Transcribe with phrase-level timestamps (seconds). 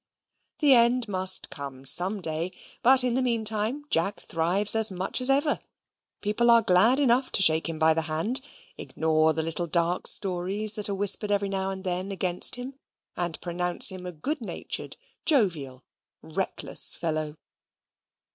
[0.57, 5.29] The end must come some day, but in the meantime Jack thrives as much as
[5.29, 5.59] ever;
[6.21, 8.41] people are glad enough to shake him by the hand,
[8.79, 12.79] ignore the little dark stories that are whispered every now and then against him,
[13.15, 15.83] and pronounce him a good natured, jovial,
[16.23, 17.35] reckless fellow.